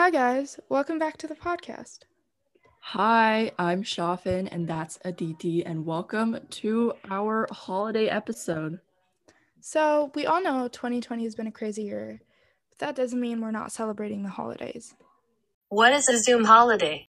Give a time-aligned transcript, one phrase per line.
[0.00, 0.58] Hi, guys.
[0.70, 2.04] Welcome back to the podcast.
[2.80, 8.80] Hi, I'm Chaafen, and that's Aditi, and welcome to our holiday episode.
[9.60, 12.18] So, we all know 2020 has been a crazy year,
[12.70, 14.94] but that doesn't mean we're not celebrating the holidays.
[15.68, 17.10] What is a Zoom holiday?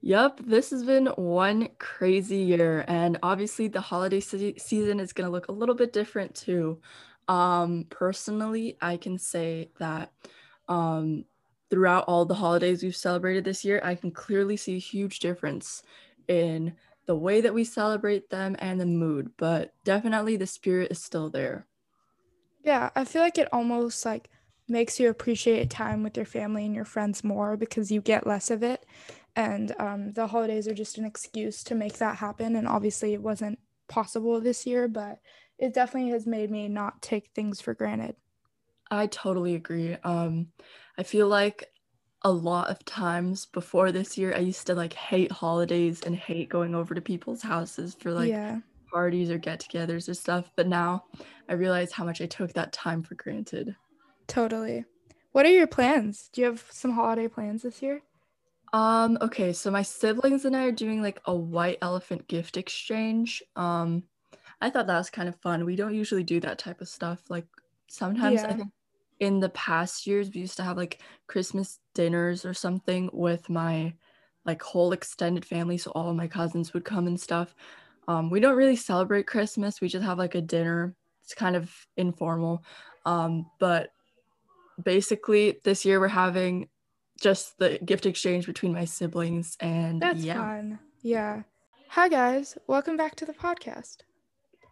[0.00, 5.26] Yup, this has been one crazy year, and obviously the holiday se- season is going
[5.26, 6.78] to look a little bit different too.
[7.26, 10.12] Um, personally, I can say that
[10.68, 11.24] um,
[11.70, 15.82] throughout all the holidays we've celebrated this year, I can clearly see a huge difference
[16.26, 16.74] in
[17.06, 21.30] the way that we celebrate them and the mood, but definitely the spirit is still
[21.30, 21.66] there.
[22.62, 24.28] Yeah, I feel like it almost like
[24.68, 28.50] makes you appreciate time with your family and your friends more because you get less
[28.50, 28.84] of it.
[29.34, 32.56] And um, the holidays are just an excuse to make that happen.
[32.56, 35.20] And obviously, it wasn't possible this year, but
[35.58, 38.16] it definitely has made me not take things for granted.
[38.90, 39.94] I totally agree.
[39.94, 40.52] Um,
[40.96, 41.72] I feel like
[42.22, 46.48] a lot of times before this year, I used to like hate holidays and hate
[46.48, 48.60] going over to people's houses for like yeah,
[48.92, 50.50] parties or get togethers or stuff.
[50.56, 51.06] But now
[51.48, 53.76] I realize how much I took that time for granted.
[54.26, 54.84] totally.
[55.32, 56.28] What are your plans?
[56.32, 58.02] Do you have some holiday plans this year?
[58.72, 63.42] Um, okay, so my siblings and I are doing like a white elephant gift exchange.
[63.56, 64.04] Um,
[64.60, 65.64] I thought that was kind of fun.
[65.64, 67.30] We don't usually do that type of stuff.
[67.30, 67.46] Like
[67.88, 68.56] sometimes I Yeah.
[68.56, 68.72] think
[69.20, 73.94] in the past years we used to have like Christmas dinners or something with my
[74.44, 77.54] like whole extended family, so all my cousins would come and stuff.
[78.06, 79.80] Um, we don't really celebrate Christmas.
[79.80, 80.94] We just have like a dinner.
[81.22, 82.64] It's kind of informal.
[83.04, 83.90] Um, but
[84.82, 86.68] basically this year we're having
[87.20, 90.34] just the gift exchange between my siblings and That's yeah.
[90.34, 90.78] fun.
[91.02, 91.42] Yeah.
[91.88, 92.56] Hi, guys.
[92.66, 93.98] Welcome back to the podcast.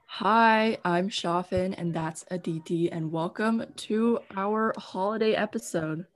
[0.08, 6.06] Hi, I'm Chaafen, and that's Aditi, and welcome to our holiday episode.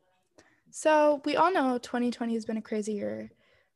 [0.70, 3.30] So, we all know 2020 has been a crazy year,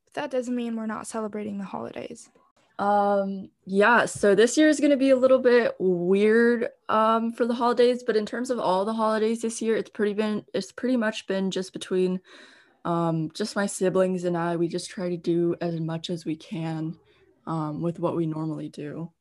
[0.05, 2.31] but that doesn't mean we're not celebrating the holidays.
[2.79, 7.45] Um, yeah, so this year is going to be a little bit weird um for
[7.45, 10.71] the holidays, but in terms of all the holidays this year, it's pretty been it's
[10.71, 12.19] pretty much been just between
[12.83, 14.55] um just my siblings and I.
[14.55, 16.97] We just try to do as much as we can
[17.45, 19.11] um with what we normally do.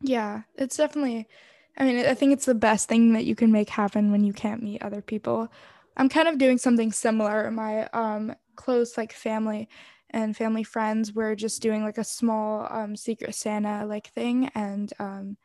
[0.00, 1.28] Yeah, it's definitely,
[1.76, 4.32] I mean, I think it's the best thing that you can make happen when you
[4.32, 5.48] can't meet other people.
[5.96, 7.50] I'm kind of doing something similar.
[7.50, 9.68] My um, close, like, family
[10.10, 14.50] and family friends, we're just doing like a small um, Secret Santa like thing.
[14.54, 15.36] And um,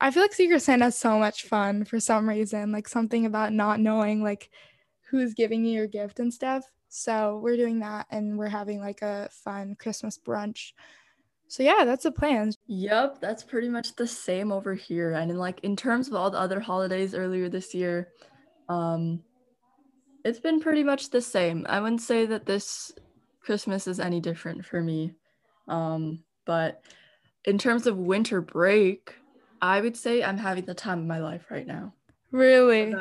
[0.00, 3.52] I feel like Secret Santa is so much fun for some reason, like something about
[3.52, 4.50] not knowing like
[5.10, 6.64] who's giving you your gift and stuff.
[6.88, 10.72] So we're doing that and we're having like a fun Christmas brunch.
[11.48, 12.52] So yeah, that's the plan.
[12.66, 15.12] Yep, that's pretty much the same over here.
[15.12, 18.08] And in like in terms of all the other holidays earlier this year,
[18.68, 19.24] um
[20.24, 21.64] it's been pretty much the same.
[21.68, 22.92] I wouldn't say that this
[23.40, 25.14] Christmas is any different for me.
[25.68, 26.82] Um but
[27.44, 29.14] in terms of winter break,
[29.62, 31.94] I would say I'm having the time of my life right now.
[32.30, 32.94] Really?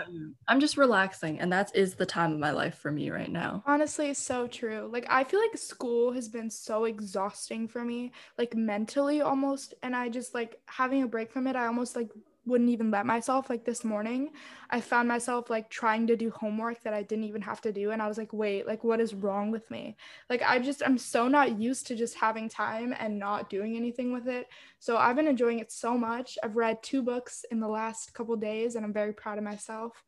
[0.48, 3.64] I'm just relaxing and that is the time of my life for me right now.
[3.66, 4.90] Honestly, it's so true.
[4.92, 9.74] Like, I feel like school has been so exhausting for me, like mentally almost.
[9.84, 12.10] And I just like having a break from it, I almost like
[12.48, 13.50] wouldn't even let myself.
[13.50, 14.32] Like, this morning,
[14.70, 17.92] I found myself like trying to do homework that I didn't even have to do.
[17.92, 19.96] And I was like, wait, like, what is wrong with me?
[20.30, 24.14] Like, I just, I'm so not used to just having time and not doing anything
[24.14, 24.48] with it.
[24.80, 26.38] So, I've been enjoying it so much.
[26.44, 30.04] I've read two books in the last couple days, and I'm very proud of myself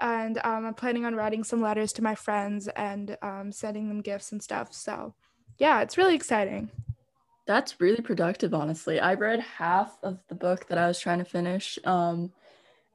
[0.00, 4.00] and um, I'm planning on writing some letters to my friends and um, sending them
[4.00, 4.72] gifts and stuff.
[4.72, 5.14] So,
[5.58, 6.70] yeah, it's really exciting.
[7.46, 8.98] That's really productive, honestly.
[9.00, 11.78] I read half of the book that I was trying to finish.
[11.84, 12.32] Um,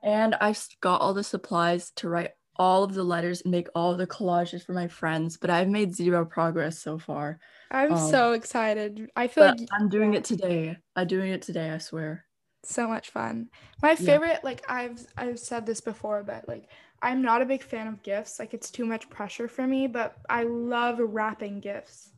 [0.03, 3.95] and I got all the supplies to write all of the letters and make all
[3.97, 7.39] the collages for my friends, but I've made zero progress so far.
[7.71, 9.09] I'm Um, so excited.
[9.15, 10.77] I feel like I'm doing it today.
[10.95, 12.25] I'm doing it today, I swear.
[12.63, 13.49] so much fun.
[13.81, 14.17] My Yeah.
[14.17, 16.69] favorite, like I've I've said this before, but like
[17.01, 18.39] I'm not a big fan of gifts.
[18.39, 19.87] Like it's too much pressure for me.
[19.87, 22.08] But I love wrapping gifts.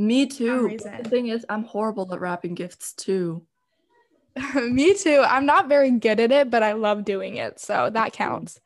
[0.00, 0.78] Me too.
[0.78, 3.42] The thing is, I'm horrible at wrapping gifts too.
[4.54, 5.22] me too.
[5.26, 7.60] I'm not very good at it, but I love doing it.
[7.60, 8.60] So that counts.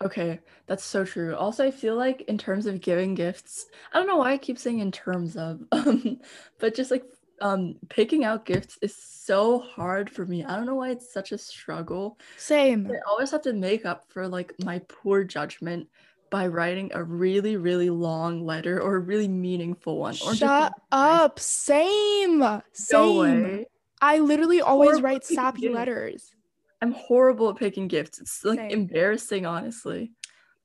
[0.00, 1.34] Okay, that's so true.
[1.34, 4.58] Also, I feel like in terms of giving gifts, I don't know why I keep
[4.58, 6.20] saying in terms of, um,
[6.60, 7.04] but just like
[7.40, 10.44] um picking out gifts is so hard for me.
[10.44, 12.16] I don't know why it's such a struggle.
[12.36, 12.88] Same.
[12.88, 15.88] I always have to make up for like my poor judgment
[16.32, 20.14] by writing a really, really long letter or a really meaningful one.
[20.26, 21.38] Or Shut nice- up.
[21.38, 22.38] Same.
[22.38, 23.18] No Same.
[23.42, 23.66] way.
[24.00, 25.74] I literally always write sappy gifts.
[25.74, 26.34] letters.
[26.80, 28.18] I'm horrible at picking gifts.
[28.18, 28.70] It's like Same.
[28.70, 30.10] embarrassing, honestly.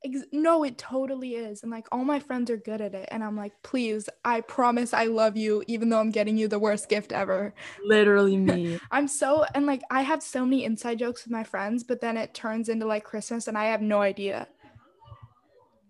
[0.06, 1.64] Ex- no, it totally is.
[1.64, 3.10] And like all my friends are good at it.
[3.12, 6.60] And I'm like, please, I promise I love you, even though I'm getting you the
[6.60, 7.54] worst gift ever.
[7.84, 8.80] Literally me.
[8.90, 12.16] I'm so, and like I have so many inside jokes with my friends, but then
[12.16, 14.48] it turns into like Christmas and I have no idea.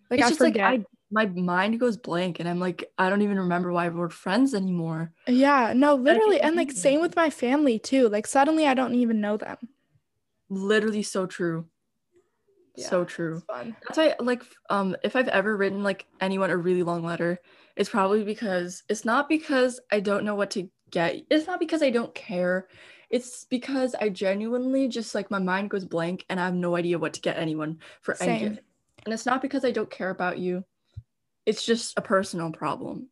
[0.09, 0.71] Like it's I just forget.
[0.71, 4.09] like I my mind goes blank and I'm like, I don't even remember why we're
[4.09, 5.13] friends anymore.
[5.27, 6.42] yeah, no, literally.
[6.42, 8.09] And like same with my family too.
[8.09, 9.57] Like suddenly I don't even know them.
[10.50, 11.68] Literally so true.
[12.77, 13.42] so true.
[13.50, 17.39] That's why like um if I've ever written like anyone a really long letter,
[17.75, 21.21] it's probably because it's not because I don't know what to get.
[21.30, 22.68] It's not because I don't care.
[23.10, 27.00] It's because I genuinely just like my mind goes blank and I have no idea
[27.00, 28.50] what to get anyone for any Same.
[28.50, 28.62] gift.
[29.07, 30.65] And it's not because I don't care about you.
[31.45, 33.07] It's just a personal problem.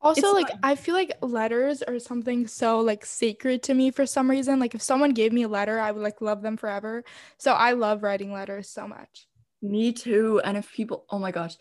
[0.00, 0.50] Also, It's like.
[0.62, 4.58] I feel like letters are something so like sacred to me for some reason.
[4.58, 7.04] Like if someone gave me a letter, I would like love them forever.
[7.36, 9.26] So I love writing letters so much.
[9.60, 10.40] Me too.
[10.42, 11.56] And if people, oh my gosh,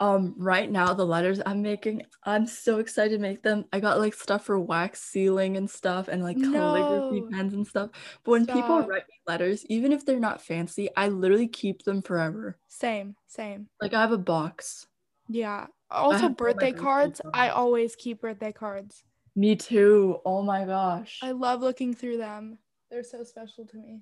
[0.00, 3.64] um, right now the letters I'm making, I'm so excited to make them.
[3.72, 7.28] I got like stuff for wax sealing and stuff, and like calligraphy No.
[7.30, 7.90] pens and stuff.
[8.24, 12.02] But when people write me letters, even if they're not fancy, I literally keep them
[12.02, 12.58] forever.
[12.68, 13.68] Same, same.
[13.80, 14.86] Like I have a box.
[15.28, 15.66] Yeah.
[15.90, 17.20] Also birthday cards.
[17.34, 19.02] I always keep birthday cards.
[19.34, 20.20] Me too.
[20.24, 21.18] Oh my gosh.
[21.22, 22.58] I love looking through them.
[22.90, 24.00] They're so special to me.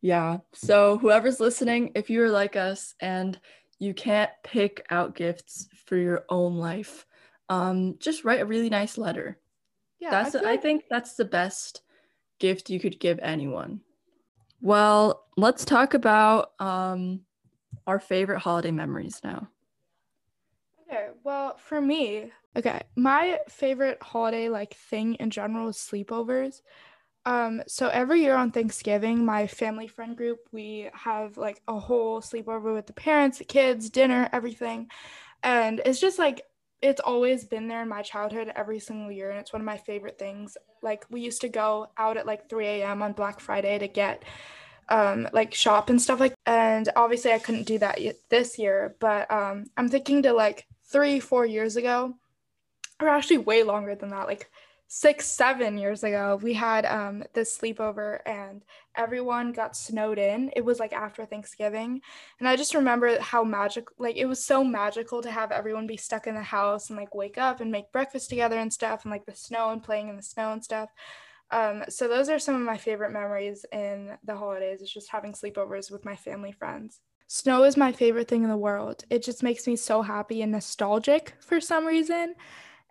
[0.00, 0.38] Yeah.
[0.52, 3.38] So whoever's listening, if you're like us and
[3.82, 7.04] you can't pick out gifts for your own life,
[7.48, 9.38] um, just write a really nice letter.
[9.98, 10.10] Yeah.
[10.10, 11.82] that's I, I like- think that's the best
[12.38, 13.80] gift you could give anyone.
[14.60, 17.22] Well, let's talk about um
[17.88, 19.48] our favorite holiday memories now.
[20.88, 26.60] Okay, well, for me, okay, my favorite holiday like thing in general is sleepovers.
[27.24, 32.20] Um, so every year on Thanksgiving, my family friend group, we have like a whole
[32.20, 34.88] sleepover with the parents, the kids, dinner, everything.
[35.42, 36.42] And it's just like
[36.80, 39.76] it's always been there in my childhood every single year, and it's one of my
[39.76, 40.56] favorite things.
[40.82, 43.02] Like we used to go out at like 3 a.m.
[43.02, 44.24] on Black Friday to get
[44.88, 49.30] um like shop and stuff like and obviously I couldn't do that this year but
[49.30, 52.14] um I'm thinking to like three four years ago
[53.00, 54.50] or actually way longer than that like
[54.94, 58.62] six seven years ago we had um this sleepover and
[58.94, 61.98] everyone got snowed in it was like after Thanksgiving
[62.38, 65.96] and I just remember how magic like it was so magical to have everyone be
[65.96, 69.10] stuck in the house and like wake up and make breakfast together and stuff and
[69.10, 70.90] like the snow and playing in the snow and stuff
[71.50, 75.32] um, so those are some of my favorite memories in the holidays is just having
[75.32, 77.00] sleepovers with my family friends.
[77.28, 79.04] Snow is my favorite thing in the world.
[79.10, 82.34] It just makes me so happy and nostalgic for some reason.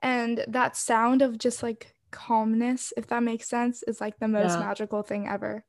[0.01, 4.59] And that sound of just like calmness, if that makes sense, is like the most
[4.59, 4.59] Yeah.
[4.59, 5.65] magical thing ever.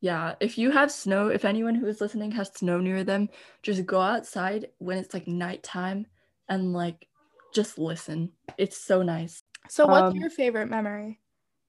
[0.00, 3.28] Yeah, if you have snow, if anyone who is listening has snow near them,
[3.62, 6.06] just go outside when it's like nighttime
[6.48, 7.08] and like
[7.54, 8.32] just listen.
[8.58, 9.44] It's so nice.
[9.68, 11.20] So what's Um, your favorite memory?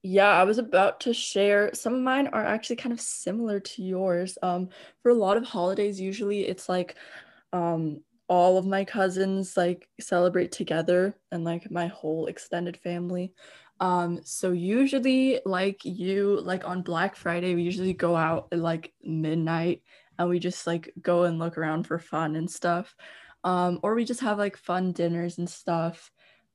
[0.02, 3.82] Yeah, I was about to share some of mine are actually kind of similar to
[3.82, 4.36] yours.
[4.42, 4.68] Um,
[5.02, 6.96] for a lot of holidays, usually it's like
[7.52, 8.02] um
[8.34, 13.32] all of my cousins like celebrate together and like my whole extended family.
[13.78, 18.92] Um, so usually like you like on Black Friday, we usually go out at like
[19.04, 19.82] midnight
[20.18, 22.96] and we just like go and look around for fun and stuff.
[23.44, 26.10] Um, or we just have like fun dinners and stuff.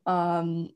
[0.06, 0.72] Um,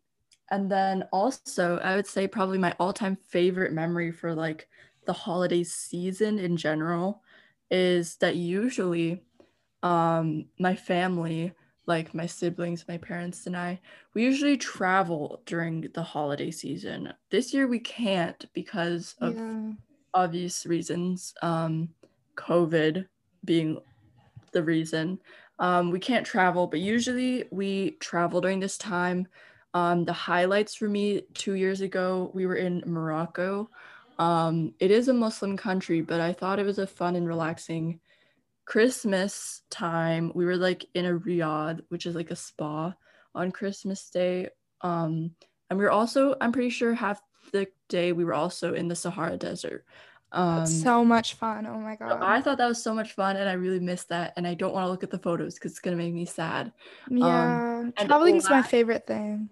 [0.52, 4.70] and then also, I would say probably my all-time favorite memory for like
[5.06, 7.24] the holiday season in general
[7.70, 9.24] is that usually
[9.84, 11.54] um my family,
[11.88, 13.82] like my siblings, my parents and I,
[14.16, 17.14] we usually travel during the holiday season.
[17.32, 19.74] This year we can't because of Yeah.
[20.14, 21.96] obvious reasons, um,
[22.38, 23.08] COVID
[23.46, 23.80] being
[24.52, 25.20] the reason.
[25.60, 29.28] Um, we can't travel, but usually we travel during this time.
[29.74, 33.70] Um, the highlights for me two years ago, we were in Morocco.
[34.20, 38.00] Um, it is a Muslim country, but I thought it was a fun and relaxing
[38.66, 40.32] Christmas time.
[40.36, 42.94] We were like in a riad, which is like a spa
[43.36, 44.50] on Christmas Day.
[44.82, 45.32] Um,
[45.70, 48.96] and we were also, I'm pretty sure half the day we were also in the
[48.96, 49.86] Sahara Desert.
[50.32, 51.68] Um, so much fun.
[51.68, 52.20] Oh my god.
[52.22, 54.34] I thought that was so much fun, and I really missed that.
[54.36, 56.72] And I don't want to look at the photos because it's gonna make me sad.
[57.10, 57.82] yeah.
[57.82, 59.50] and Traveling is my favorite thing.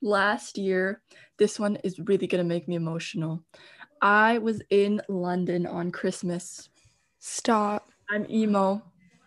[0.00, 1.02] Last year,
[1.36, 3.44] this one is really gonna make me emotional.
[4.00, 6.70] I was in London on Christmas.
[7.18, 7.88] Stop.
[8.12, 8.82] I'm emo.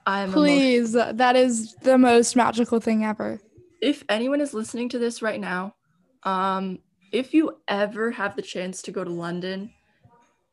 [0.05, 0.43] I'm emotional.
[0.43, 0.91] Please.
[0.93, 3.41] That is the most magical thing ever.
[3.81, 5.73] If anyone is listening to this right now,
[6.23, 6.79] um,
[7.11, 9.71] if you ever have the chance to go to London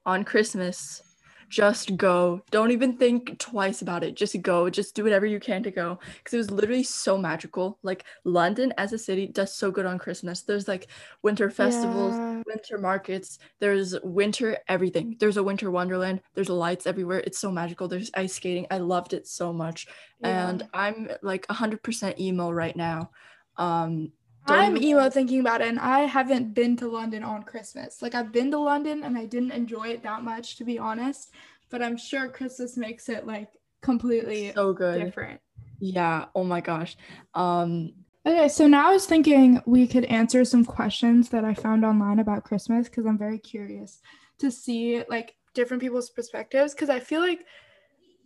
[0.06, 1.02] on Christmas,
[1.52, 2.40] just go.
[2.50, 4.14] Don't even think twice about it.
[4.14, 4.70] Just go.
[4.70, 5.98] Just do whatever you can to go.
[6.16, 7.78] Because it was literally so magical.
[7.82, 10.40] Like London as a city does so good on Christmas.
[10.42, 10.86] There's like
[11.22, 12.42] winter festivals, Yeah.
[12.46, 15.16] winter markets, there's winter everything.
[15.20, 17.20] There's a winter wonderland, there's lights everywhere.
[17.20, 17.86] It's so magical.
[17.86, 18.66] There's ice skating.
[18.70, 19.86] I loved it so much.
[20.22, 23.10] And I'm like 100% emo right now.
[23.58, 24.12] Um
[24.46, 28.02] I'm emo thinking about it, and I haven't been to London on Christmas.
[28.02, 31.32] Like I've been to London, and I didn't enjoy it that much, to be honest.
[31.70, 33.48] But I'm sure Christmas makes it like
[33.82, 35.04] completely so good.
[35.04, 35.40] different.
[35.80, 36.26] Yeah.
[36.34, 36.96] Oh my gosh.
[37.34, 37.92] Um
[38.24, 42.20] Okay, so now I was thinking we could answer some questions that I found online
[42.20, 44.00] about Christmas because I'm very curious
[44.38, 47.44] to see like different people's perspectives because I feel like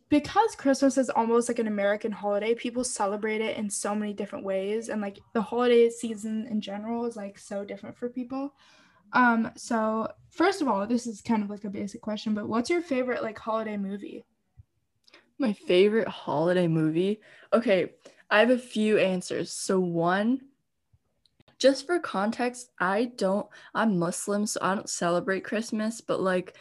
[0.09, 4.45] because Christmas is almost like an American holiday, people celebrate it in so many different
[4.45, 8.55] ways and like the holiday season in general is like so different for people.
[9.13, 12.71] Um so first of all, this is kind of like a basic question, but what's
[12.71, 14.25] your favorite like holiday movie?
[15.39, 17.21] My favorite holiday movie.
[17.53, 17.93] Okay,
[18.31, 19.53] I have a few answers.
[19.53, 20.41] So one,
[21.59, 26.57] just for context, I don't I'm Muslim, so I don't celebrate Christmas, but like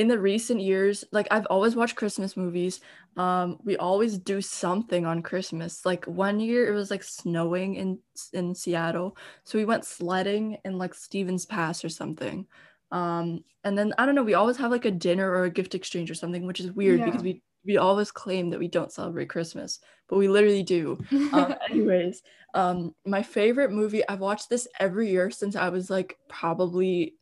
[0.00, 2.80] in the recent years, like I've always watched Christmas movies.
[3.18, 5.84] Um we always do something on Christmas.
[5.84, 7.98] Like one year it was like snowing in
[8.32, 12.46] in Seattle, so we went sledding in like Stevens Pass or something.
[12.90, 15.74] Um and then I don't know, we always have like a dinner or a gift
[15.74, 19.28] exchange or something, which is weird because we we always claim that we don't celebrate
[19.28, 20.98] Christmas, but we literally do.
[21.34, 22.22] Um, anyways,
[22.54, 27.16] um, my favorite movie, I've watched this every year since I was like probably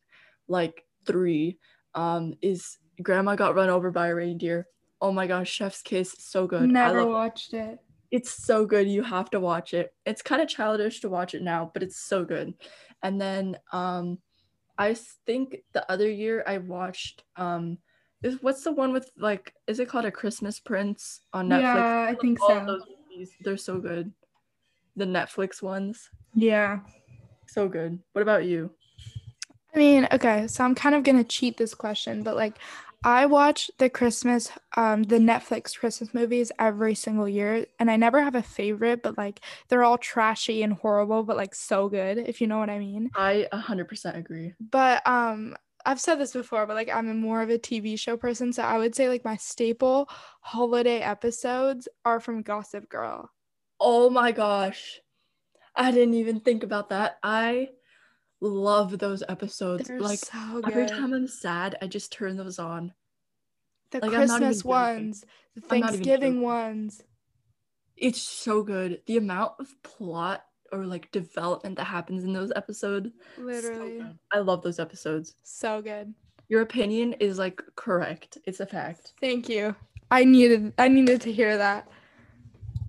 [0.47, 1.57] like three,
[1.95, 4.67] um, is Grandma Got Run Over by a Reindeer.
[5.01, 6.63] Oh my gosh, Chef's Kiss, so good.
[6.63, 7.79] I Never watched it.
[8.11, 8.87] it's so good.
[8.87, 9.93] You have to watch it.
[10.05, 12.53] It's kind of childish to watch it now, but it's so good.
[13.03, 14.19] And then um
[14.77, 17.77] I think the other year I watched um
[18.23, 21.61] is what's the one with like is it called a Christmas Prince on Netflix?
[21.61, 22.65] Yeah, I think All so.
[22.65, 24.11] those movies, they're so good.
[24.95, 26.79] The Netflix ones, Yeah.
[27.47, 27.99] so good.
[28.13, 28.71] What about you?
[29.73, 32.57] I mean, okay, so I'm kind of gonna cheat this question, but like
[33.03, 38.21] I watch the Christmas, um, the Netflix Christmas movies every single year, and I never
[38.21, 42.41] have a favorite, but like they're all trashy and horrible, but like so good, if
[42.41, 43.09] you know what I mean.
[43.15, 44.53] I 100% agree.
[44.59, 48.51] But um, I've said this before, but like I'm more of a TV show person,
[48.51, 50.09] so I would say like my staple
[50.41, 53.29] holiday episodes are from Gossip Girl.
[53.79, 54.99] Oh my gosh.
[55.75, 57.17] I didn't even think about that.
[57.23, 57.69] I
[58.41, 59.87] love those episodes.
[59.87, 62.93] They're like so every time I'm sad, I just turn those on.
[63.91, 67.01] the like, I'm not even Christmas ones, the I'm not even Thanksgiving ones.
[67.97, 69.01] It's so good.
[69.07, 73.09] The amount of plot or like development that happens in those episodes.
[73.37, 73.97] Literally.
[73.97, 74.19] good.
[74.31, 75.35] I love those episodes.
[75.43, 76.13] So good.
[76.47, 78.37] Your opinion is like correct.
[78.45, 79.13] It's a fact.
[79.19, 79.75] Thank you.
[80.11, 81.87] I needed I needed to hear that.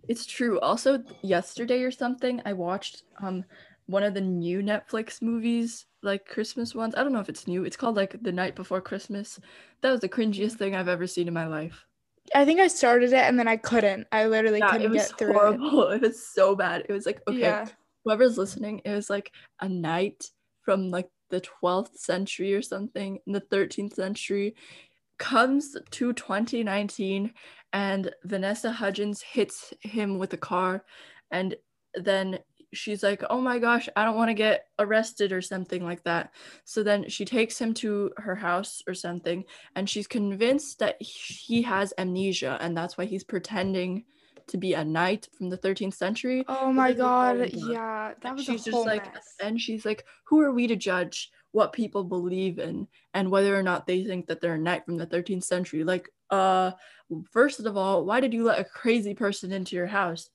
[0.09, 0.59] It's true.
[0.61, 3.45] Also, yesterday or something, I watched um
[3.91, 6.95] one of the new Netflix movies, like Christmas ones.
[6.95, 7.65] I don't know if it's new.
[7.65, 9.39] It's called like The Knight Before Christmas.
[9.83, 11.87] That was the cringiest thing I've ever seen in my life.
[12.35, 14.07] I think I started it and then I couldn't.
[14.13, 15.89] I literally Yeah, couldn't get through horrible.
[15.91, 16.03] It.
[16.03, 16.87] was so bad.
[16.89, 17.67] It was like okay, Yeah.
[18.05, 20.31] whoever's listening, it was like a knight
[20.63, 24.55] from like the 12th century or something in the 13th century
[25.19, 27.33] comes to 2019
[27.73, 30.85] and Vanessa Hudgens hits him with a car
[31.31, 31.57] and
[31.95, 32.39] then
[32.73, 36.33] she's like oh my gosh I don't want to get arrested or something like that
[36.65, 41.63] so then she takes him to her house or something and she's convinced that he
[41.63, 44.05] has amnesia and that's why he's pretending
[44.47, 47.51] to be a knight from the 13th century Oh my god.
[47.53, 48.15] Yeah.
[48.21, 49.35] That was she's a whole just like mess.
[49.41, 53.63] and she's like who are we to judge what people believe in and whether or
[53.63, 56.71] not they think that they're a knight from the 13th century like uh
[57.33, 60.31] first of all why did you let a crazy person into your house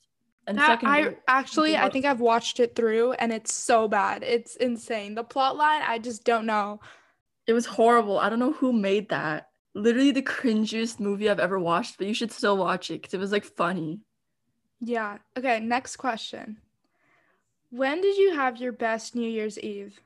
[0.48, 4.24] and That, second I actually I think I've watched it through and it's so bad.
[4.24, 5.16] It's insane.
[5.16, 6.80] The plot line, I just don't know.
[7.48, 11.60] it was horrible i don't know who made that literally the cringiest movie i've ever
[11.60, 14.00] watched but you should still watch it because it was like funny
[14.82, 15.18] Yeah.
[15.38, 16.58] Okay, next question.
[17.72, 20.00] When did you have your best New Year's Eve?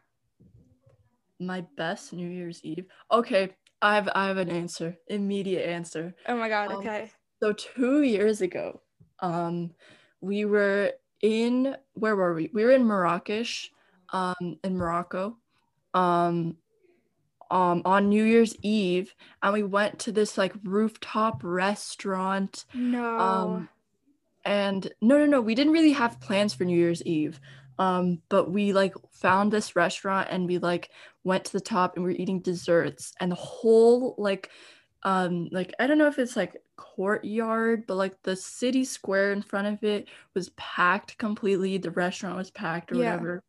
[1.39, 3.50] my best new year's eve okay
[3.81, 7.12] i have i have an answer immediate answer Oh my god, Um, okay.
[7.41, 8.81] So two years ago,
[9.22, 9.72] um,
[10.21, 12.49] we were in where were we?
[12.53, 13.71] We were in Marrakesh,
[14.13, 15.38] um, in Morocco,
[15.93, 16.57] um,
[17.51, 22.65] um, on New Year's Eve, and we went to this like rooftop restaurant.
[22.73, 23.19] No.
[23.19, 23.69] Um,
[24.45, 27.39] and no, no, no, we didn't really have plans for New Year's Eve.
[27.77, 30.89] Um, but we like found this restaurant and we like
[31.23, 34.49] went to the top and we are eating desserts and the whole like
[35.03, 39.41] um like I don't know if it's like courtyard, but like the city square in
[39.41, 41.77] front of it was packed completely.
[41.77, 43.15] The restaurant was packed or Yeah.
[43.15, 43.43] whatever.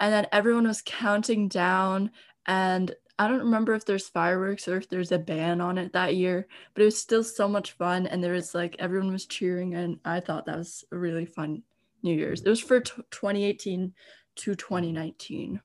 [0.00, 2.10] And then everyone was counting down
[2.46, 6.16] and I don't remember if there's fireworks or if there's a ban on it that
[6.16, 9.74] year, but it was still so much fun and there was like everyone was cheering
[9.74, 11.62] and I thought that was a really fun
[12.02, 12.40] New Year's.
[12.42, 13.94] It was for t- 2018
[14.36, 15.60] to 2019.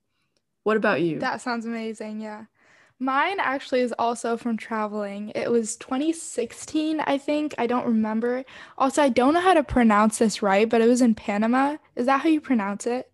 [0.64, 1.20] What about you?
[1.20, 2.20] That sounds amazing.
[2.20, 2.46] Yeah.
[3.00, 5.32] Mine actually is also from traveling.
[5.36, 7.54] It was 2016, I think.
[7.58, 8.46] I don't remember.
[8.78, 11.76] Also, I don't know how to pronounce this right, but it was in Panama.
[11.96, 13.12] Is that how you pronounce it?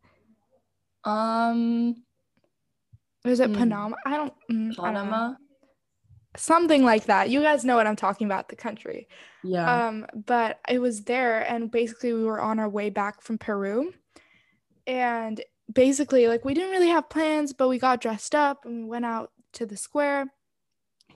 [1.04, 1.96] um
[3.26, 3.56] is it Hmm.
[3.56, 3.96] Panama?
[4.06, 4.76] I don't, mm, I don't.
[4.86, 5.34] Panama?
[6.38, 7.30] Something like that.
[7.32, 9.08] You guys know what I'm talking about, the country.
[9.44, 9.88] Yeah.
[9.88, 13.94] Um, but it was there, and basically we were on our way back from Peru,
[14.88, 18.90] and basically like we didn't really have plans, but we got dressed up and we
[18.90, 20.28] went out to the square,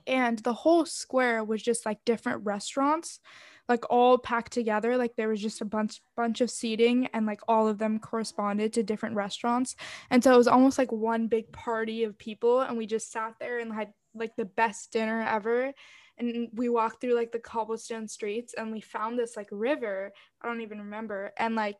[0.08, 3.20] and the whole square was just like different restaurants,
[3.68, 4.98] like all packed together.
[4.98, 8.74] Like there was just a bunch bunch of seating, and like all of them corresponded
[8.74, 9.76] to different restaurants,
[10.10, 13.34] and so it was almost like one big party of people, and we just sat
[13.40, 15.74] there and had like the best dinner ever.
[16.18, 20.48] And we walked through like the cobblestone streets and we found this like river i
[20.48, 21.34] don't even remember.
[21.38, 21.76] And like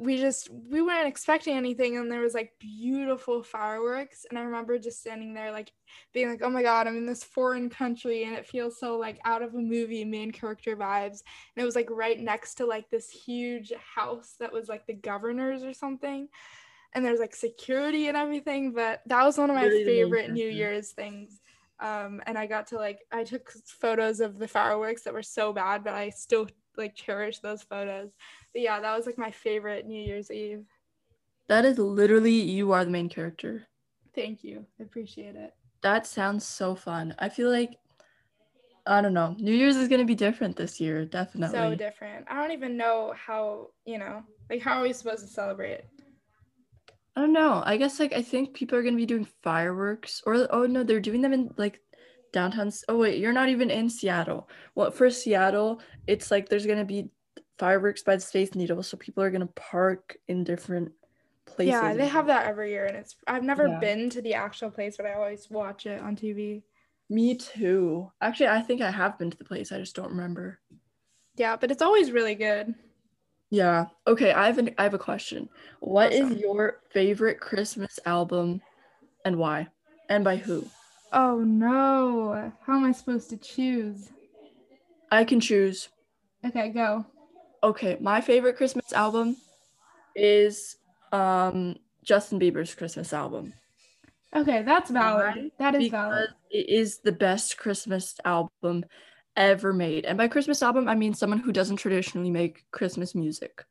[0.00, 4.78] we just we weren't expecting anything and there was like beautiful fireworks and i remember
[4.78, 5.72] just standing there like
[6.14, 9.20] being like oh my god i'm in this foreign country and it feels so like
[9.26, 11.22] out of a movie main character vibes.
[11.54, 14.94] And it was like right next to like this huge house that was like the
[14.94, 16.28] governor's or something
[16.94, 20.48] and there's like security and everything but that was one of my main favorite new
[20.48, 21.40] year's things.
[21.78, 25.52] Um, and I got to like I took photos of the fireworks that were so
[25.52, 26.46] bad, but I still
[26.80, 28.10] like cherish those photos.
[28.52, 30.64] But yeah, that was like my favorite New Year's Eve.
[31.48, 33.66] That is literally you are the main character.
[34.14, 35.54] Thank you, I appreciate it.
[35.82, 37.14] That sounds so fun.
[37.18, 37.76] I feel like
[38.86, 39.36] I don't know.
[39.38, 41.56] New Year's is gonna be different this year, definitely.
[41.56, 42.26] So different.
[42.28, 45.82] I don't even know how you know like how are we supposed to celebrate?
[47.16, 47.62] I don't know.
[47.64, 51.00] I guess like I think people are gonna be doing fireworks, or oh no, they're
[51.00, 51.80] doing them in like
[52.32, 52.70] downtown.
[52.88, 54.48] Oh wait, you're not even in Seattle.
[54.74, 57.10] Well, for Seattle, it's like there's gonna be
[57.58, 60.92] fireworks by the Space Needle, so people are gonna park in different
[61.46, 61.80] places.
[61.80, 63.80] Yeah, they have that every year, and it's I've never Yeah.
[63.80, 66.62] been to the actual place, but I always watch it on TV.
[67.08, 68.10] Me too.
[68.20, 69.72] Actually, I think I have been to the place.
[69.72, 70.60] I just don't remember.
[71.36, 72.74] Yeah, but it's always really good.
[73.50, 73.86] Yeah.
[74.06, 75.48] Okay, I have an I have a question.
[75.80, 76.38] What is Awesome.
[76.38, 78.60] your favorite Christmas album
[79.24, 79.68] and why?
[80.08, 80.64] And by who?
[81.12, 84.10] Oh no, how am I supposed to choose?
[85.10, 85.88] I can choose.
[86.44, 87.04] Okay, go.
[87.62, 89.36] Okay, my favorite Christmas album
[90.14, 90.76] is
[91.12, 93.52] um Justin Bieber's Christmas album.
[94.34, 95.50] Okay, that's valid.
[95.58, 96.30] That is because valid.
[96.50, 98.84] it is the best Christmas album
[99.36, 100.04] ever made.
[100.04, 103.64] And by Christmas album, I mean someone who doesn't traditionally make Christmas music.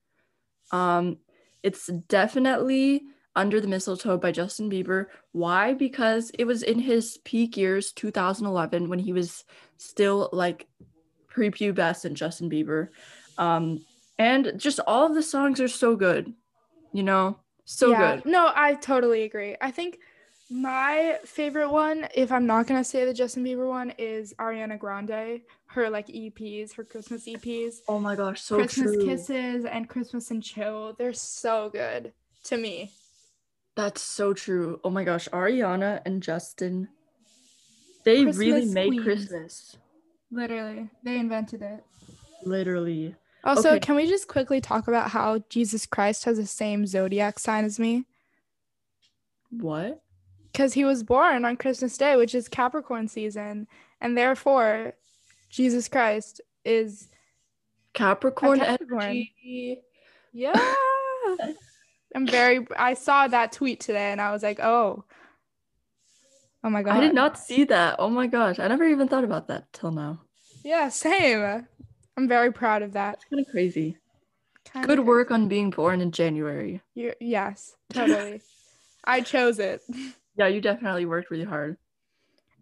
[0.71, 1.17] Um,
[1.63, 3.03] it's definitely
[3.35, 5.05] Under the Mistletoe by Justin Bieber.
[5.31, 5.73] Why?
[5.73, 9.45] Because it was in his peak years, 2011, when he was
[9.77, 10.67] still like
[11.31, 12.89] prepubescent Justin Bieber.
[13.37, 13.85] Um,
[14.17, 16.33] and just all of the songs are so good,
[16.91, 18.15] you know, so yeah.
[18.15, 18.25] good.
[18.25, 19.55] No, I totally agree.
[19.61, 19.99] I think
[20.49, 25.41] my favorite one, if I'm not gonna say the Justin Bieber one, is Ariana Grande.
[25.67, 29.05] Her like EPs, her Christmas EPs, Oh my gosh, so Christmas true.
[29.05, 30.95] Kisses and Christmas and Chill.
[30.97, 32.11] They're so good
[32.45, 32.91] to me.
[33.75, 34.79] That's so true.
[34.83, 36.89] Oh my gosh, Ariana and Justin,
[38.03, 39.03] they really made queens.
[39.03, 39.77] Christmas.
[40.31, 41.83] Literally, they invented it.
[42.43, 43.15] Literally.
[43.43, 43.79] Also, Okay.
[43.79, 47.79] can we just quickly talk about how Jesus Christ has the same zodiac sign as
[47.79, 48.05] me?
[49.49, 50.01] What?
[50.51, 53.67] Because he was born on Christmas Day, which is Capricorn season,
[54.01, 54.93] and therefore
[55.49, 57.07] Jesus Christ is
[57.93, 59.01] Capricorn, Capricorn.
[59.03, 59.81] energy.
[60.33, 60.73] yeah.
[62.15, 62.67] I'm very.
[62.77, 65.03] I saw that tweet today, and I was like, oh,
[66.63, 66.97] oh my god.
[66.97, 67.95] I did not see that.
[67.99, 70.21] Oh my gosh, I never even thought about that till now.
[70.63, 71.67] Yeah, same.
[72.17, 73.15] I'm very proud of that.
[73.15, 73.97] It's kind of crazy.
[74.65, 75.07] Kinda Good crazy.
[75.07, 76.81] work on being born in January.
[76.95, 78.41] You- yes, totally.
[79.03, 79.81] I chose it.
[80.35, 81.75] Yeah, you definitely worked really hard.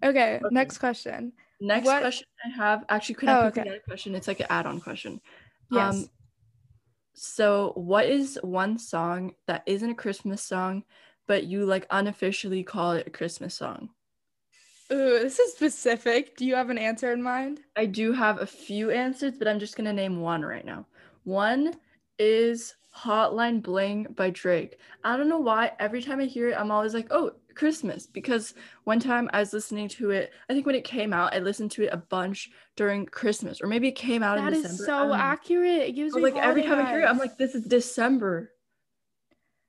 [0.01, 0.47] Okay, Okay.
[0.49, 1.33] next question.
[1.61, 3.79] Next What- question I have, actually, could I Oh, okay.
[3.85, 4.15] question?
[4.15, 5.21] It's like an add-on question.
[5.69, 5.93] Yes.
[5.95, 6.09] Um,
[7.17, 10.83] so what is one song that isn't a Christmas song,
[11.27, 13.89] but you like unofficially call it a Christmas song?
[14.91, 16.37] Ooh, this is specific.
[16.37, 17.61] Do you have an answer in mind?
[17.75, 20.85] I do have a few answers, but I'm just gonna name one right now.
[21.23, 21.75] One
[22.19, 24.79] is Hotline Bling by Drake.
[25.03, 25.71] I don't know why.
[25.79, 28.07] Every time I hear it, I'm always like, oh, Christmas.
[28.07, 31.39] Because one time I was listening to it, I think when it came out, I
[31.39, 34.61] listened to it a bunch during Christmas, or maybe it came out That in is
[34.63, 34.83] December.
[34.83, 35.81] I so don't accurate.
[35.89, 38.51] It gives me like every time I hear it, I'm like, this is December.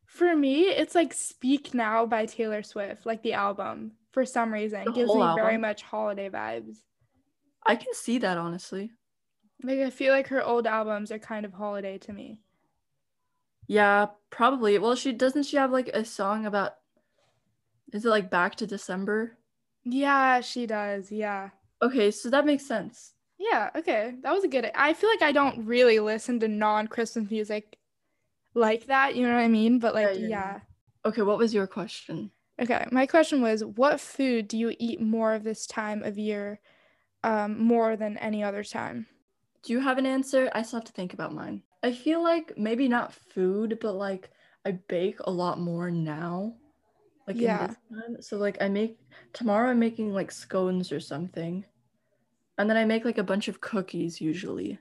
[0.07, 3.93] For me, it's like Speak Now by Taylor Swift, like the album.
[4.13, 6.79] For some reason, The it gives me very much holiday vibes.
[7.67, 8.91] I can see that honestly.
[9.63, 12.41] Like I feel like her old albums are kind of holiday to me.
[13.67, 14.79] Yeah, probably.
[14.79, 16.73] Well, she doesn't she have like a song about
[17.93, 19.39] is it like back to December?
[19.85, 21.11] Yeah, she does.
[21.11, 21.51] Yeah.
[21.83, 23.13] Okay, so that makes sense.
[23.39, 24.15] Yeah, okay.
[24.23, 24.71] That was a good.
[24.75, 27.79] I feel like I don't really listen to non-Christmas music
[28.55, 29.79] like that, you know what I mean?
[29.79, 30.29] But like yeah, yeah.
[30.29, 30.61] yeah.
[31.07, 32.31] Okay, what was your question?
[32.61, 36.61] Okay, my question was what food do you eat more of this time of year
[37.25, 39.07] um more than any other time?
[39.63, 40.51] Do you have an answer?
[40.53, 41.63] I still have to think about mine.
[41.83, 44.31] I feel like maybe not food, but like
[44.65, 46.55] I bake a lot more now.
[47.29, 47.61] Like Yeah.
[47.65, 48.23] in this time.
[48.23, 48.99] So like I make
[49.33, 51.65] tomorrow I'm making like scones or something.
[52.59, 54.79] And then I make like a bunch of cookies usually.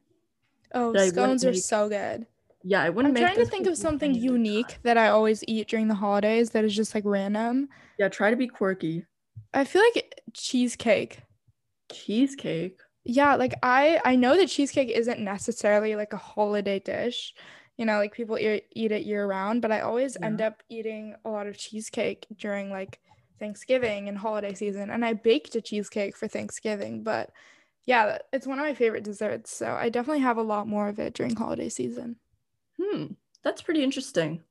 [0.74, 2.26] Oh, That scones are make- so good.
[2.64, 4.80] Yeah, I wouldn't I'm trying to think of something unique time.
[4.84, 7.70] that I always eat during the holidays that is just like random.
[8.00, 9.06] Yeah, try to be quirky.
[9.54, 11.20] I feel like cheesecake.
[11.92, 12.80] Cheesecake.
[13.06, 17.34] Yeah, like I I know that cheesecake isn't necessarily like a holiday dish.
[17.78, 21.16] You know, like people eat, eat it year round, but I always end up eating
[21.24, 23.00] a lot of cheesecake during like
[23.40, 24.90] Thanksgiving and holiday season.
[24.90, 27.30] And I baked a cheesecake for Thanksgiving, but
[27.86, 29.56] yeah, it's one of my favorite desserts.
[29.56, 32.16] So I definitely have a lot more of it during holiday season.
[32.82, 33.06] Hmm,
[33.44, 34.44] that's pretty interesting.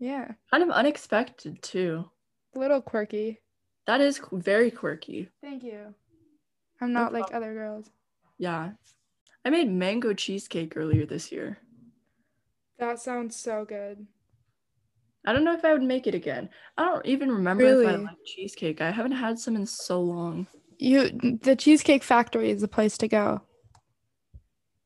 [0.00, 2.10] Yeah, Kind of unexpected too.
[2.54, 3.40] a little quirky.
[3.86, 5.28] That is qu- very quirky.
[5.40, 5.94] Thank you.
[6.80, 7.90] I'm No not like other girls.
[8.38, 8.72] Yeah.
[9.44, 11.58] I made mango cheesecake earlier this year.
[12.78, 14.06] That sounds so good.
[15.26, 16.48] I don't know if I would make it again.
[16.78, 18.80] I don't even remember if I like cheesecake.
[18.80, 20.46] I haven't had some in so long.
[20.78, 21.10] You
[21.42, 23.40] the Cheesecake Factory is the place to go.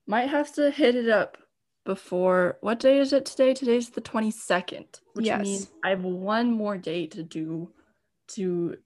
[0.07, 1.37] Might have to hit it up
[1.85, 3.53] before what day is it today?
[3.55, 5.43] Today's the 22nd, which Yes.
[5.43, 7.73] means I have one more day to do
[8.29, 8.77] to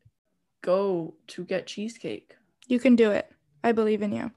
[0.62, 2.34] go to get cheesecake.
[2.66, 3.30] You can do it.
[3.62, 4.32] I believe in you.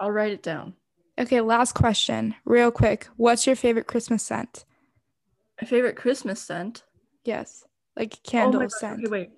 [0.00, 0.74] I'll write it down.
[1.18, 3.08] Okay, last question, real quick.
[3.16, 4.64] What's your favorite Christmas scent?
[5.60, 6.84] My favorite Christmas scent.
[7.24, 7.64] Yes,
[7.96, 9.00] like Oh candle gosh, scent.
[9.00, 9.30] Okay, wait.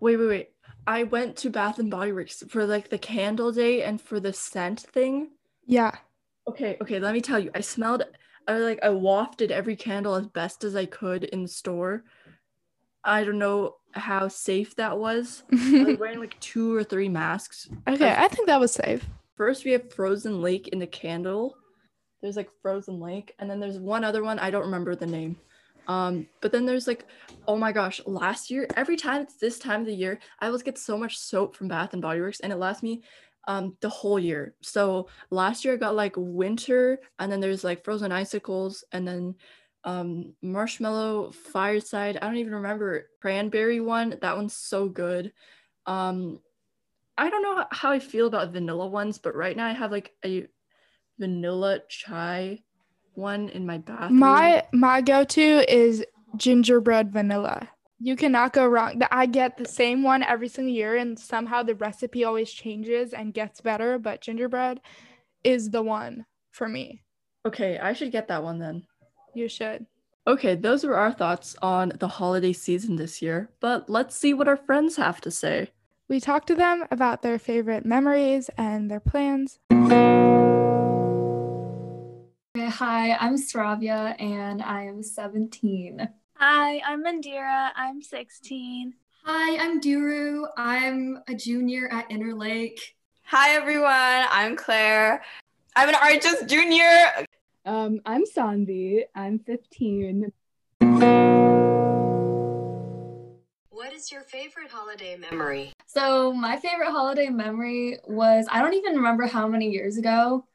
[0.00, 0.48] Wait, wait, wait.
[0.86, 4.32] I went to Bath and Body Works for like the candle day and for the
[4.32, 5.32] scent thing.
[5.66, 5.92] Yeah.
[6.48, 7.50] Okay, okay, let me tell you.
[7.54, 8.04] I smelled
[8.46, 12.04] I like I wafted every candle as best as I could in the store.
[13.04, 15.42] I don't know how safe that was.
[15.52, 17.68] I was wearing like two or three masks.
[17.86, 19.04] Okay, I think that was safe.
[19.38, 21.56] First we have Frozen Lake in the candle.
[22.20, 25.36] There's like Frozen Lake and then there's one other one I don't remember the name.
[25.86, 27.06] Um but then there's like
[27.46, 30.64] oh my gosh, last year every time it's this time of the year, I always
[30.64, 33.02] get so much soap from Bath and Body Works and it lasts me
[33.46, 34.56] um the whole year.
[34.60, 39.36] So last year I got like winter and then there's like frozen icicles and then
[39.84, 42.18] um marshmallow fireside.
[42.20, 44.18] I don't even remember cranberry one.
[44.20, 45.32] That one's so good.
[45.86, 46.40] Um
[47.18, 50.12] I don't know how I feel about vanilla ones, but right now I have like
[50.24, 50.46] a
[51.18, 52.62] vanilla chai
[53.14, 54.20] one in my bathroom.
[54.20, 56.04] My my go-to is
[56.36, 57.68] gingerbread vanilla.
[57.98, 59.02] You cannot go wrong.
[59.10, 63.34] I get the same one every single year, and somehow the recipe always changes and
[63.34, 63.98] gets better.
[63.98, 64.80] But gingerbread
[65.42, 67.02] is the one for me.
[67.46, 68.86] okay, I should get that one then.
[69.34, 69.86] You should.
[70.26, 74.46] Okay, those were our thoughts on the holiday season this year, but let's see what
[74.46, 75.70] our friends have to say.
[76.08, 79.58] We talked to them about their favorite memories and their plans.
[82.56, 86.08] Hi, I'm Stravia and I am 17.
[86.36, 87.72] Hi, I'm Mandira.
[87.76, 88.94] I'm 16.
[89.24, 90.46] Hi, I'm Duru.
[90.56, 92.80] I'm a junior at Interlake.
[93.24, 93.90] Hi everyone,
[94.30, 95.22] I'm Claire.
[95.76, 97.26] I'm an Arches junior.
[97.66, 99.02] Um, I'm Sanvi.
[99.14, 100.32] I'm 15.
[103.98, 105.72] Is your favorite holiday memory?
[105.86, 110.46] So, my favorite holiday memory was I don't even remember how many years ago.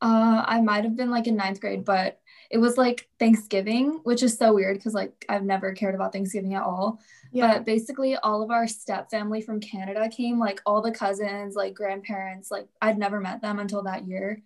[0.00, 4.22] Uh, I might have been like in ninth grade, but it was like Thanksgiving, which
[4.22, 7.00] is so weird because like I've never cared about Thanksgiving at all.
[7.32, 7.52] Yeah.
[7.52, 11.74] But basically, all of our step family from Canada came, like all the cousins, like
[11.74, 12.50] grandparents.
[12.50, 14.40] Like I'd never met them until that year,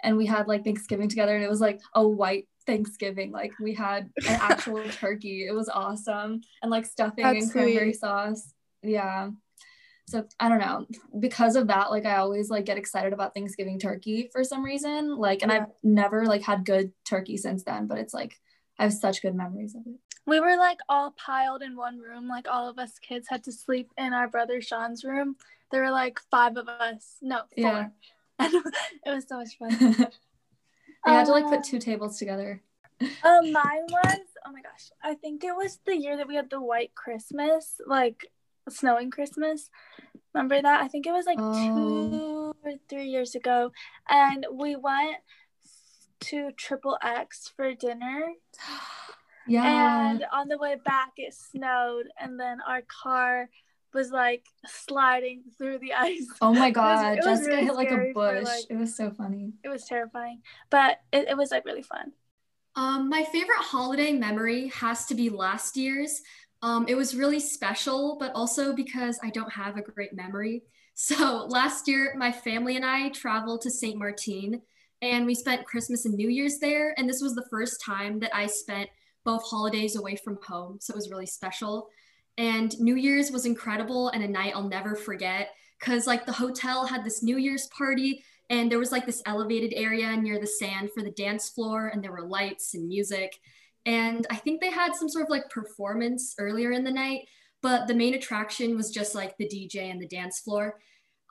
[0.00, 3.32] and we had like Thanksgiving together, and it was like a white Thanksgiving.
[3.32, 5.46] Like we had an actual turkey.
[5.46, 8.00] It was awesome, and like stuffing That's and cranberry sweet.
[8.00, 8.52] sauce.
[8.82, 9.30] Yeah.
[10.06, 10.86] So I don't know.
[11.20, 15.16] Because of that, like I always like get excited about Thanksgiving turkey for some reason.
[15.16, 15.58] Like, and Yeah.
[15.62, 17.86] I've never like had good turkey since then.
[17.86, 18.34] But it's like
[18.78, 19.98] I have such good memories of it.
[20.26, 22.28] We were like all piled in one room.
[22.28, 25.36] Like all of us kids had to sleep in our brother Sean's room.
[25.70, 27.16] There were like five of us.
[27.22, 27.46] No, four.
[27.56, 27.88] Yeah.
[28.40, 28.54] And
[29.06, 30.06] it was so much fun.
[31.04, 32.62] I had to like Uh, put two tables together.
[33.00, 36.50] Um, mine was oh my gosh, I think it was the year that we had
[36.50, 38.26] the white Christmas, like
[38.68, 39.70] snowing Christmas.
[40.34, 40.82] Remember that?
[40.82, 41.54] I think it was like Oh.
[42.54, 43.72] two or three years ago,
[44.08, 45.16] and we went
[46.20, 48.32] to Triple X for dinner.
[49.46, 50.10] Yeah.
[50.10, 53.48] And on the way back, it snowed, and then our car
[53.92, 56.26] was like sliding through the ice.
[56.40, 58.44] oh my god, it was Jessica really hit like a scary for, bush.
[58.44, 59.52] like- it was so funny.
[59.64, 62.12] It was terrifying, but it, it was like really fun.
[62.76, 66.22] Um, my favorite holiday memory has to be last year's.
[66.62, 70.62] Um, it was really special, but also because I don't have a great memory.
[70.94, 73.96] So last year, my family and I traveled to St.
[73.96, 74.60] Martin
[75.00, 76.94] and we spent Christmas and New Year's there.
[76.98, 78.90] And this was the first time that I spent
[79.24, 80.76] both holidays away from home.
[80.78, 81.88] So it was really special.
[82.38, 86.86] And New Year's was incredible and a night I'll never forget because, like, the hotel
[86.86, 90.90] had this New Year's party and there was like this elevated area near the sand
[90.92, 93.38] for the dance floor and there were lights and music.
[93.86, 97.26] And i think they had some sort of like performance earlier in the night
[97.62, 100.78] but the main attraction was just like the dj and the dance floor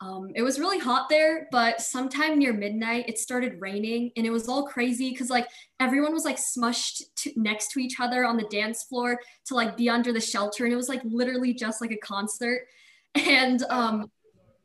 [0.01, 4.31] um, it was really hot there but sometime near midnight it started raining and it
[4.31, 5.47] was all crazy because like
[5.79, 7.03] everyone was like smushed
[7.35, 10.73] next to each other on the dance floor to like be under the shelter and
[10.73, 12.67] it was like literally just like a concert
[13.15, 14.09] and um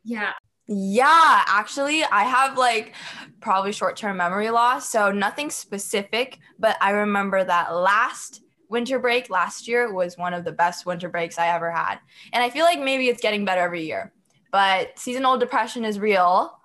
[0.03, 0.31] yeah
[0.67, 2.93] Yeah, actually, I have like
[3.39, 4.89] probably short term memory loss.
[4.89, 10.43] So nothing specific, but I remember that last winter break last year was one of
[10.43, 11.99] the best winter breaks I ever had.
[12.33, 14.11] And I feel like maybe it's getting better every year,
[14.55, 16.57] but seasonal depression is real.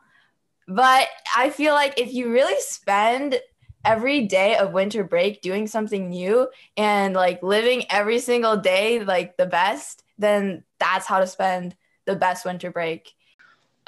[0.69, 3.41] But I feel like if you really spend
[3.85, 9.37] every day of winter break doing something new and like living every single day like
[9.37, 11.75] the best, then that's how to spend
[12.07, 13.13] the best winter break.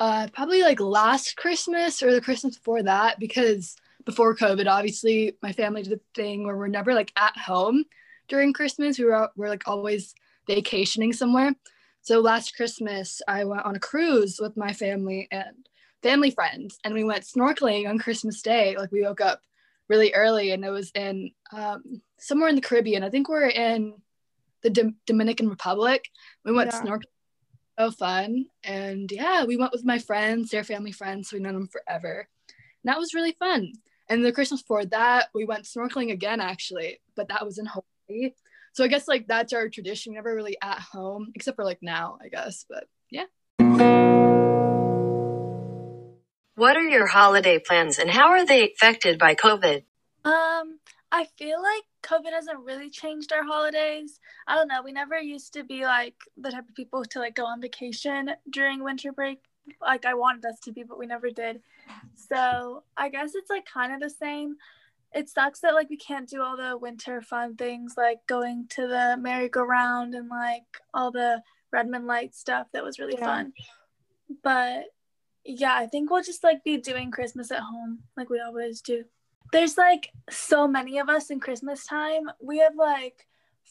[0.00, 5.52] Uh, probably like last Christmas or the Christmas before that, because before COVID, obviously, my
[5.52, 7.84] family did a thing where we're never like at home
[8.26, 8.98] during Christmas.
[8.98, 10.12] We were we're like always
[10.48, 11.54] vacationing somewhere.
[12.02, 15.68] So last Christmas, I went on a cruise with my family and
[16.02, 18.76] family friends, and we went snorkeling on Christmas Day.
[18.76, 19.40] Like we woke up
[19.88, 23.04] really early, and it was in um, somewhere in the Caribbean.
[23.04, 23.94] I think we're in
[24.62, 26.08] the Dom- Dominican Republic.
[26.44, 26.80] We went Yeah.
[26.82, 27.02] snorkeling
[27.78, 28.46] so fun.
[28.64, 32.28] And yeah, we went with my friends, their family friends, so we known them forever.
[32.48, 33.72] And that was really fun.
[34.08, 38.32] And the Christmas before that, we went snorkeling again, actually, but that was in Hawaii.
[38.72, 40.12] So I guess like that's our tradition.
[40.12, 42.64] We never really at home, except for like now, I guess.
[42.68, 43.24] But yeah.
[46.54, 49.82] What are your holiday plans and how are they affected by COVID?
[50.24, 50.78] Um,
[51.10, 54.18] I feel like COVID hasn't really changed our holidays.
[54.46, 54.82] I don't know.
[54.82, 58.30] We never used to be like the type of people to like go on vacation
[58.50, 59.38] during winter break.
[59.80, 61.60] Like I wanted us to be, but we never did.
[62.14, 64.56] So I guess it's like kind of the same.
[65.14, 68.86] It sucks that like we can't do all the winter fun things like going to
[68.86, 73.24] the merry-go-round and like all the Redmond Light stuff that was really Yeah.
[73.26, 73.52] fun.
[74.42, 74.84] But
[75.44, 79.04] yeah, I think we'll just like be doing Christmas at home like we always do.
[79.52, 82.30] There's like so many of us in Christmas time.
[82.40, 83.26] We have like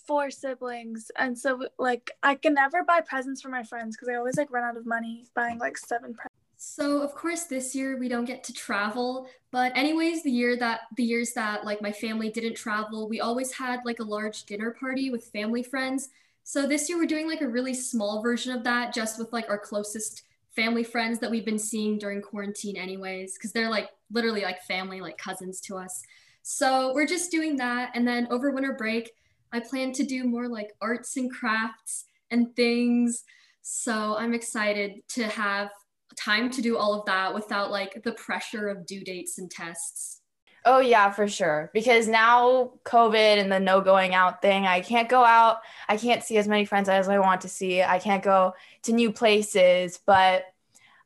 [0.06, 4.16] four siblings, and so like I can never buy presents for my friends because I
[4.16, 6.36] always like run out of money buying like seven presents.
[6.64, 10.82] So of course this year we don't get to travel, but anyways, the year that
[10.96, 14.70] the years that like my family didn't travel, we always had like a large dinner
[14.80, 16.10] party with family friends.
[16.44, 19.50] So this year we're doing like a really small version of that just with like
[19.50, 20.22] our closest
[20.56, 25.02] family friends that we've been seeing during quarantine anyways because they're like literally like family
[25.02, 26.04] like cousins to us.
[26.44, 29.12] So we're just doing that and then over winter break
[29.52, 33.24] I plan to do more like arts and crafts and things.
[33.64, 35.72] So I'm excited to have
[36.16, 40.22] time to do all of that without like the pressure of due dates and tests.
[40.64, 41.72] Oh yeah, for sure.
[41.74, 45.58] Because now COVID and the no going out thing, I can't go out.
[45.90, 47.82] I can't see as many friends as I want to see.
[47.82, 50.46] I can't go to new places, but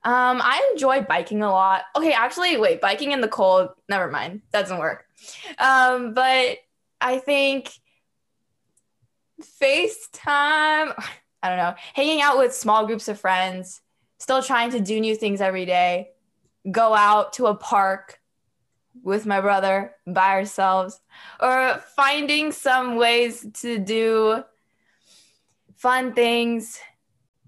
[0.03, 1.83] um, I enjoy biking a lot.
[1.95, 4.41] Okay, actually, wait, biking in the cold, never mind.
[4.51, 5.05] Doesn't work.
[5.57, 6.57] Um, but
[6.99, 7.71] I think
[9.41, 10.13] FaceTime,
[11.43, 13.81] I don't know, hanging out with small groups of friends,
[14.25, 16.09] still trying to do new things every day,
[16.71, 18.19] go out to a park
[19.03, 20.99] with my brother by ourselves,
[21.39, 24.43] or finding some ways to do
[25.75, 26.79] fun things.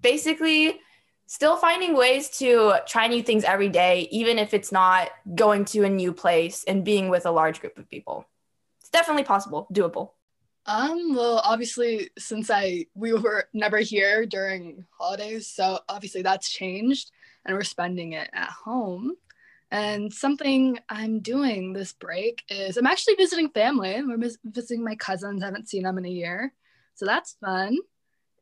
[0.02, 0.78] Basically,
[1.26, 5.82] still finding ways to try new things every day, even if it's not going to
[5.82, 8.24] a new place and being with a large group of people.
[8.78, 10.10] it's definitely possible, doable.
[10.68, 17.10] Um, well, obviously, since I we were never here during holidays, so obviously that's changed,
[17.46, 19.14] and we're spending it at home.
[19.70, 24.02] And something I'm doing this break is I'm actually visiting family.
[24.02, 25.42] We're vis- visiting my cousins.
[25.42, 26.52] I haven't seen them in a year,
[26.94, 27.78] so that's fun.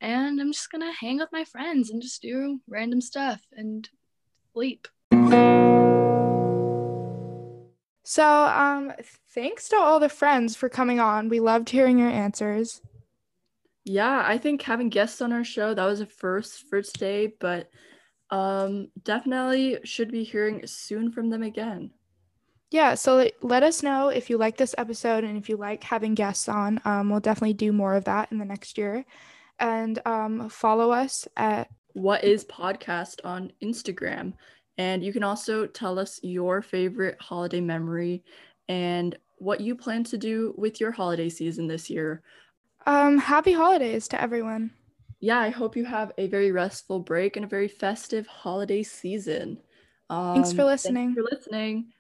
[0.01, 3.89] And I'm just gonna hang with my friends and just do random stuff and
[4.53, 4.89] sleep.
[8.09, 8.93] So, um,
[9.35, 11.29] thanks to all the friends for coming on.
[11.29, 12.81] We loved hearing your answers.
[13.85, 17.69] Yeah, I think having guests on our show that was a first for today, but
[18.31, 21.91] um, definitely should be hearing soon from them again.
[22.71, 25.83] Yeah, so let, let us know if you like this episode and if you like
[25.83, 26.81] having guests on.
[26.85, 29.05] Um, we'll definitely do more of that in the next year.
[29.59, 34.35] And um, follow us at What is Podcast on Instagram.
[34.79, 38.25] And you can also tell us your favorite holiday memory
[38.69, 42.23] and what you plan to do with your holiday season this year.
[42.87, 44.71] um, Happy Holidays to everyone.
[45.21, 49.63] Yeah, I hope you have a very restful break and a very festive holiday season.
[50.11, 51.09] Um, Thanks for listening.
[51.09, 51.93] Thanks for listening.